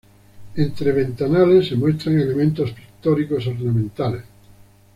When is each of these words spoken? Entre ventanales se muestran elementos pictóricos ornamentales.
Entre 0.55 0.91
ventanales 0.93 1.67
se 1.67 1.75
muestran 1.75 2.19
elementos 2.19 2.71
pictóricos 2.71 3.45
ornamentales. 3.45 4.23